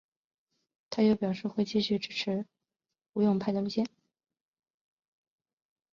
[0.89, 2.47] 他又表示会继续支持
[3.13, 3.85] 勇武派的路线。